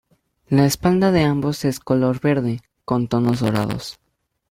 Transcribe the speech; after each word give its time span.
La 0.47 0.65
espalda 0.65 1.11
de 1.11 1.21
ambos 1.25 1.63
es 1.63 1.79
color 1.79 2.19
verde 2.21 2.61
con 2.85 3.07
tonos 3.07 3.39
dorados. 3.41 3.99